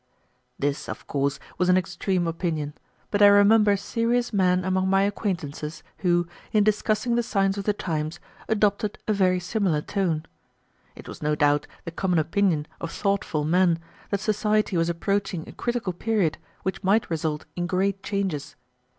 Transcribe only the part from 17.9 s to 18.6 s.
changes.